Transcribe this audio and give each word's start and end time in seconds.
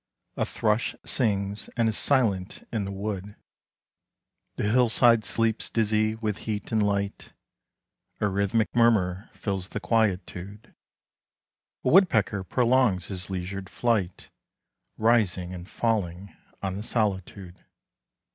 A 0.35 0.47
thrush 0.47 0.95
sings 1.05 1.69
and 1.77 1.87
is 1.87 1.95
silent 1.95 2.67
in 2.71 2.85
the 2.85 2.91
wood; 2.91 3.35
The 4.55 4.63
hillside 4.63 5.23
sleeps 5.23 5.69
dizzy 5.69 6.15
with 6.15 6.39
heat 6.49 6.71
and 6.71 6.81
light; 6.81 7.33
A 8.19 8.27
rhythmic 8.27 8.75
murmur 8.75 9.29
fills 9.33 9.67
the 9.67 9.79
quietude; 9.79 10.73
A 11.83 11.89
woodpecker 11.89 12.43
prolongs 12.43 13.09
his 13.09 13.29
leisured 13.29 13.69
flight, 13.69 14.31
Rising 14.97 15.53
and 15.53 15.69
falling 15.69 16.35
on 16.63 16.77
the 16.77 16.81
solitude. 16.81 17.63